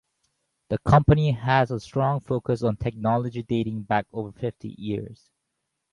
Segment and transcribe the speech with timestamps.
[0.69, 5.29] The company has a strong focus on technology dating back over fifty years.